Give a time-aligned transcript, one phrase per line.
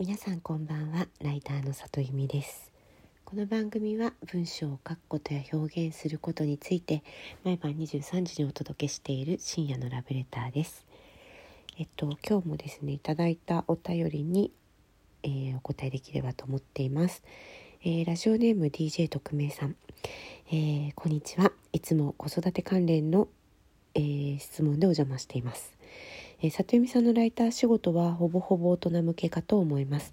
[0.00, 1.08] 皆さんこんばんは。
[1.22, 2.72] ライターの里由美です。
[3.26, 7.02] この番組は文章を書くことや表現することについて
[7.44, 10.86] 毎晩23時にお届けしている深夜のラブレターです。
[11.78, 14.50] えっと今日もですねいただいたお便りに、
[15.22, 17.22] えー、お答えできればと思っています、
[17.82, 19.76] えー、ラジオネーム DJ 特命さん、
[20.48, 21.52] えー、こんにちは。
[21.74, 23.28] いつも子育て関連の、
[23.94, 25.74] え質問でお邪魔しています。
[26.42, 30.12] えー、里美さんのライター仕事はほぼほぼ大人向けかと思います、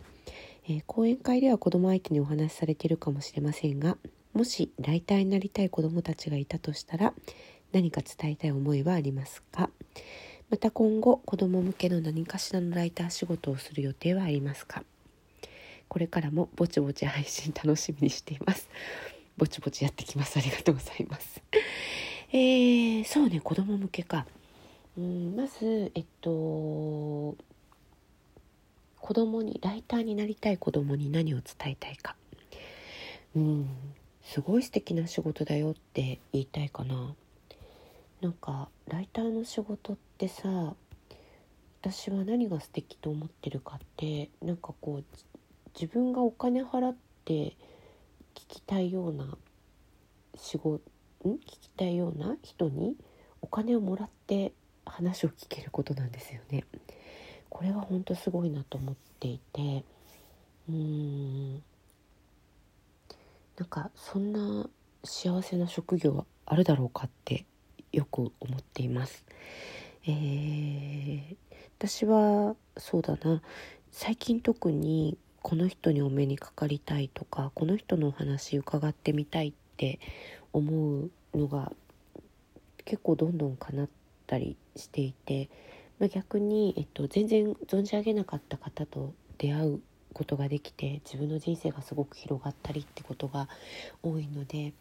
[0.65, 3.97] えー、講演会では子供相手にお話しされているかもしれませんが
[4.33, 7.13] もしライターになりたい子どもたちがいたとしたら
[7.73, 9.69] 何か伝えたい思いはありますか？
[10.49, 14.83] また今後子ども向けの何かしらのライター仕事をする予定はありますか？
[15.87, 18.69] これからもぼちぼち配信楽しみにしています。
[19.37, 20.37] ぼちぼちやってきます。
[20.37, 21.41] ありがとうございます。
[22.31, 24.25] えー、そうね子供向けか。
[24.97, 26.29] うんまずえっと
[28.99, 32.15] 子供にライターになりたい子供に何を伝えたいか。
[33.35, 33.69] うん
[34.23, 37.15] すごい素敵な仕事だよって言いたいかな。
[38.21, 40.73] なんかライターの仕事ってさ
[41.81, 45.03] 私は何が素敵と思ってるかってなんかこう
[45.79, 47.55] 自分がお金払って聞
[48.47, 49.37] きたいような
[50.35, 50.81] 仕事
[51.23, 51.33] ん？
[51.33, 52.95] 聞きたいような人に
[53.41, 54.51] お金をもらって
[54.89, 56.65] 話を聞けることなんですよね。
[57.49, 59.83] これは本当すごいなと思っていて
[60.69, 61.53] うーん
[63.57, 64.69] なんかそんな
[65.03, 67.45] 幸せな職業はあるだろうかって
[67.91, 69.25] よく思っています。
[70.05, 71.35] えー、
[71.77, 73.41] 私はそうだな
[73.91, 79.99] 最近特にこの人にお目にかかりたいとかこの人のお話伺ってみたいって
[80.53, 81.71] 思うのが
[82.85, 83.89] 結構どんどん叶っ
[84.27, 85.49] ったりしていて、
[85.99, 89.81] まあ、逆に、えっと、全然存じ上げなかった方と出会う
[90.13, 93.47] ことができて自分の人生がすごく広がったりってことが
[94.03, 94.73] 多いので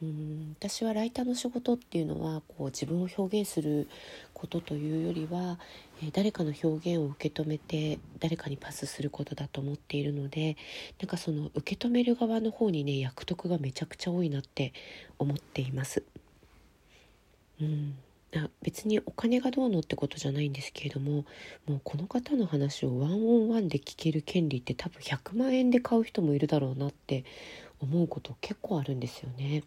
[0.00, 3.88] うん私はライターの仕事っていうのはこう自分を表現する
[4.32, 5.58] ことというよりは、
[6.02, 10.56] えー、誰かの表現を受け止めて誰かにパスすることだと思っているので
[11.00, 14.72] なんかその受け止める側の方にね役得がめちゃくちゃ多いなって
[15.18, 16.02] 思っています。
[17.60, 17.94] うん
[18.62, 21.24] 別にお金がどうのってことじゃないんですけれども
[21.66, 27.24] もうこの方の話をワンオンワンで聞ける権利って多分100万円で買う人もいるだろうなって
[27.80, 29.64] 思うこと結構あるんですよね。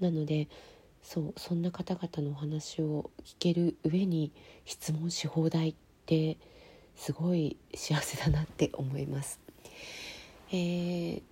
[0.00, 0.48] なので
[1.02, 4.32] そうそんな方々のお話を聞ける上に
[4.64, 5.74] 質問し放題っ
[6.06, 6.36] て
[6.96, 9.40] すごい幸せだなって思います。
[10.52, 11.22] えー、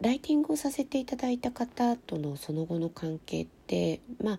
[0.00, 4.38] ライティングをさせていただいた方とのその後の関係ってまあ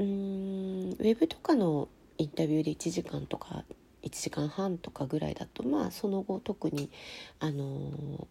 [0.00, 3.64] うーんウェブとかのインタビューで1時間とか
[4.02, 6.90] 1時間半とかぐらいだとまあその後特に
[7.38, 8.26] あの、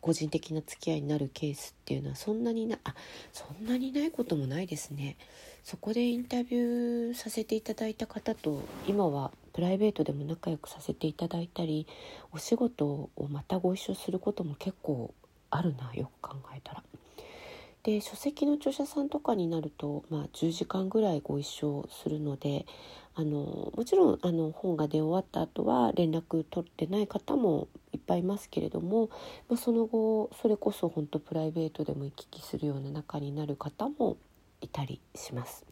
[0.00, 2.94] 個人的な付き合いになるケースっていうのはそんなになあ
[3.32, 5.16] そんなにないこともないですね。
[5.64, 11.86] そこでインタビューさせていただいた方と今はプライベートでも仲良くさせていただいたり
[12.32, 15.14] お仕事をまたご一緒することも結構
[15.48, 16.82] あるなよく考えたら。
[17.84, 22.64] で書籍の著者さんとかになると、まあ、10時間ぐらいご一緒するので
[23.14, 29.10] あのもちろんあの本が出終わった後は連絡取ってない方もいっぱいいますけれども、
[29.48, 34.16] まあ、その後それこそ本当プライベートでも行き来するような仲になる方も
[34.62, 35.66] いたりします。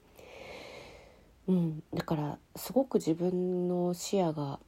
[1.49, 4.61] うん、だからすごく自分の視野が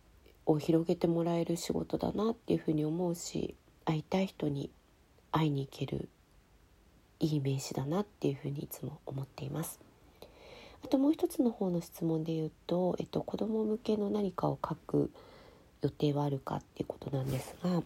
[0.46, 4.70] を広げてもらえる仕事だなっていうふうに思うし会いたい人に
[5.30, 6.08] 会いに行ける
[7.20, 9.80] いい名詞だなっていうふうにいつも思っています。
[10.84, 15.10] あともう一つの方の質問で言うと、えっと、子ども向けの何かを書く
[15.80, 17.82] 予定はあるかっていうことなんですが、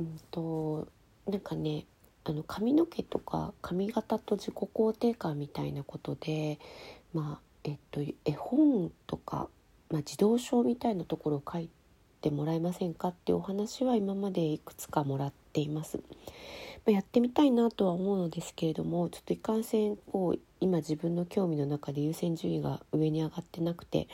[0.00, 0.88] うんと、
[1.28, 1.84] なんかね
[2.24, 6.58] あの髪の毛とか髪型と自己肯定感みたいなことで、
[7.12, 9.48] まあえっと、絵本とか、
[9.90, 11.68] まあ、児童書みたいなところを書い
[12.20, 16.00] てもらえませんかっていうお話は今までいくつかもらっています。
[16.90, 24.08] やってみたいなとは思うのですけれどもちょっといかんせんこう今自分の興味の中で優先順位が上に上がってなくて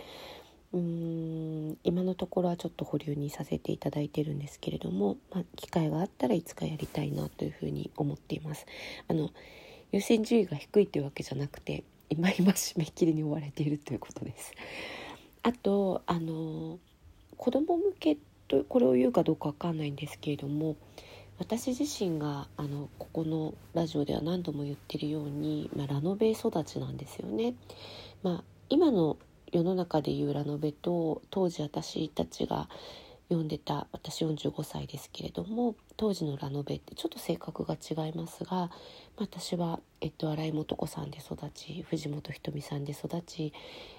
[0.73, 8.67] うーん今のところはちょっと保留にさせていただいてるんですけれども、まあ、機会があったらいつかやりたいなというふうに思っています。
[9.09, 9.31] あの
[9.93, 14.53] 優先順位が低いというわけじゃなくて今今締め切りに追われているということです。
[15.43, 16.79] あとあの
[17.39, 18.19] 子供向け
[18.49, 20.77] とこれを言うかどうかわかんないんですけれども
[21.39, 27.55] 私自身があのここのラジオでは何度も言ってるように、まあ、ラノベ育ちなんですよね。
[28.23, 29.17] まあ、今の
[29.53, 32.69] 世の中でいうラノベと当時私たちが
[33.29, 38.71] 読んでた私45歳ですけれども当時のラノベってちょっと性格が違いますが
[39.17, 43.53] 私は、えっと、新井素子さんで育ち藤本ひとみさんで育ち、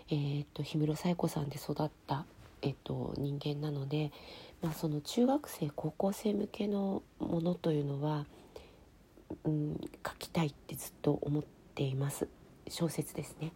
[0.10, 2.26] えー、っと氷室冴子さんで育った、
[2.62, 4.12] えっと、人間なので、
[4.62, 8.26] まあ、その中学生高校生向けのものというのは、
[9.46, 11.44] うん、書きたいってずっと思っ
[11.76, 12.28] ています
[12.68, 13.52] 小説ですね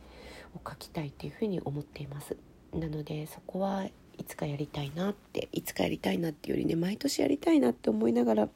[0.56, 2.38] を書きたいっていうふうに思っています。
[2.74, 3.86] なのでそこは
[4.18, 8.50] いつかやりたいなっていつかやりたいなっていうよりね毎年やりたいなって思いながら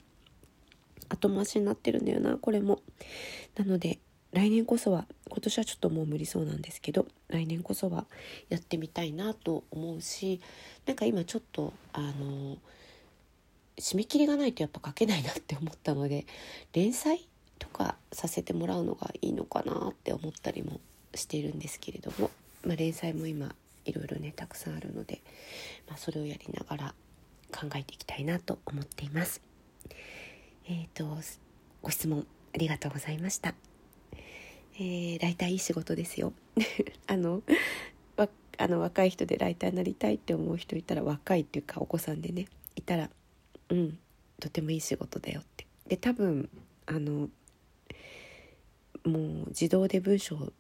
[1.10, 2.82] 後回しになってるんだよなこれも。
[3.56, 4.00] なので
[4.34, 8.06] 来年こそは今年はちょっともう無理そうなんですけど来年こそは
[8.50, 10.42] やってみたいなと思うし
[10.86, 12.58] なんか今ちょっとあの
[13.80, 16.26] 締め切りがないとやっぱ書けないなって思ったので
[16.74, 17.28] 連載
[17.60, 20.80] とかさせてもらうのがいいのかなって思ったりも
[21.14, 22.32] しているんですけれども、
[22.64, 25.22] まあ、連載も今いろいろねたくさんあるので、
[25.88, 26.94] まあ、それをやりながら
[27.52, 29.42] 考えていきたいなと思っています。
[30.68, 31.06] えっ、ー、と
[31.82, 33.54] ご質問ありがとうございました。
[34.80, 36.34] えー、ライターいい仕事ですよ。
[37.08, 37.42] あの
[38.16, 43.10] わあの若い人でライターになりたいって思う人いたら若いっていうかお子さんでねいたら
[43.70, 43.98] うん
[44.40, 45.66] とてもいい仕事だよって。
[45.88, 46.50] で多分
[46.86, 47.30] あの
[49.04, 50.52] もう自動で文章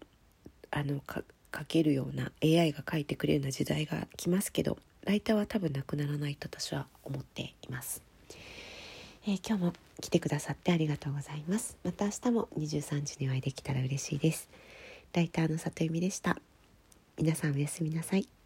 [0.72, 8.04] あの書けるような AI が書いてくれるような時代が来ますけどライターは多分なくならないと私は思っています、
[9.29, 11.75] えー、今日も来てくださってありがとうございます。
[11.83, 14.47] また明日も23時にお会いできたら嬉しいです。
[15.12, 16.38] ライターの里由美でした。
[17.18, 18.37] 皆さんおやすみなさい。